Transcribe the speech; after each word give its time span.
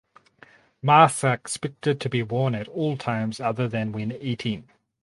Masks 0.81 1.23
are 1.23 1.35
expected 1.35 2.01
to 2.01 2.09
be 2.09 2.23
worn 2.23 2.55
at 2.55 2.67
all 2.69 2.97
times 2.97 3.39
other 3.39 3.67
than 3.67 3.91
when 3.91 4.11
eating. 4.13 4.67